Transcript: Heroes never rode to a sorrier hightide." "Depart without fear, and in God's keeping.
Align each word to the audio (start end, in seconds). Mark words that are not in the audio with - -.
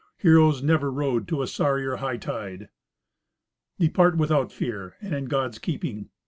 Heroes 0.17 0.63
never 0.63 0.91
rode 0.91 1.27
to 1.27 1.43
a 1.43 1.45
sorrier 1.47 1.97
hightide." 1.97 2.69
"Depart 3.77 4.17
without 4.17 4.51
fear, 4.51 4.95
and 4.99 5.13
in 5.13 5.25
God's 5.25 5.59
keeping. 5.59 6.09